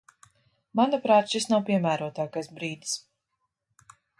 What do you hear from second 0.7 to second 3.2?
Manuprāt, šis nav piemērotākais brīdis.